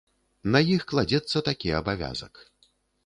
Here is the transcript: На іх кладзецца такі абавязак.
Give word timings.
На 0.53 0.61
іх 0.75 0.87
кладзецца 0.91 1.43
такі 1.49 1.75
абавязак. 1.81 2.33